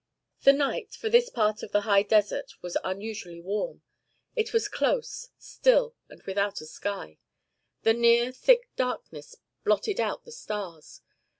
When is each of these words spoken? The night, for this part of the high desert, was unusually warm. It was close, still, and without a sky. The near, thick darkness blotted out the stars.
The 0.41 0.53
night, 0.53 0.95
for 0.95 1.09
this 1.09 1.29
part 1.29 1.61
of 1.61 1.73
the 1.73 1.81
high 1.81 2.01
desert, 2.01 2.53
was 2.63 2.75
unusually 2.83 3.39
warm. 3.39 3.83
It 4.35 4.51
was 4.51 4.67
close, 4.67 5.29
still, 5.37 5.95
and 6.09 6.23
without 6.23 6.59
a 6.59 6.65
sky. 6.65 7.19
The 7.83 7.93
near, 7.93 8.31
thick 8.31 8.71
darkness 8.75 9.35
blotted 9.63 9.99
out 9.99 10.23
the 10.25 10.31
stars. 10.31 11.01